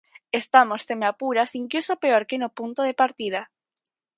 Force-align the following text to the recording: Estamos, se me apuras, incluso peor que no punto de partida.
Estamos, 0.41 0.81
se 0.87 0.95
me 0.95 1.05
apuras, 1.05 1.53
incluso 1.53 1.99
peor 2.03 2.23
que 2.29 2.39
no 2.41 2.49
punto 2.57 2.81
de 2.85 2.95
partida. 3.01 3.41